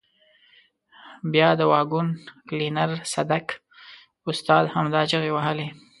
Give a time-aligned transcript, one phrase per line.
[1.31, 2.07] بیا د واګون
[2.47, 3.47] کلینر صدک
[4.31, 5.67] استاد همدا چیغې وهلې.